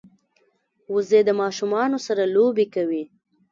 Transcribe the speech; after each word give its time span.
وزې 0.93 1.21
د 1.25 1.29
ماشومانو 1.41 1.97
سره 2.07 2.23
لوبې 2.35 2.65
کوي 2.75 3.03